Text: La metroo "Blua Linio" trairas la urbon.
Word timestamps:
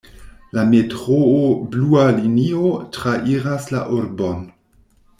La 0.57 0.63
metroo 0.69 1.43
"Blua 1.75 2.07
Linio" 2.21 2.73
trairas 2.99 3.71
la 3.77 3.87
urbon. 4.01 4.39